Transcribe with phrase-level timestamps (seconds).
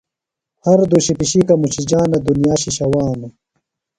[0.63, 3.33] ہر دُشی پِشِیکہ مُچِجانہ۔ دنیا شِشہ وانوۡ۔